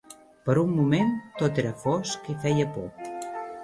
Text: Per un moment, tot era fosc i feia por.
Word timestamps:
Per 0.47 0.55
un 0.61 0.73
moment, 0.77 1.13
tot 1.43 1.63
era 1.67 1.77
fosc 1.85 2.35
i 2.37 2.41
feia 2.47 2.71
por. 2.77 3.11